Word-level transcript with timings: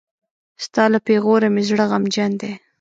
ستا 0.65 0.83
له 0.93 0.99
پېغوره 1.07 1.47
مې 1.53 1.63
زړه 1.69 1.83
غمجن 1.91 2.31
دی. 2.41 2.51